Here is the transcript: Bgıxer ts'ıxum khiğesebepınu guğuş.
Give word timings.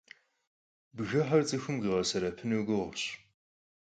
Bgıxer 0.95 1.41
ts'ıxum 1.47 1.77
khiğesebepınu 1.81 2.59
guğuş. 2.67 3.01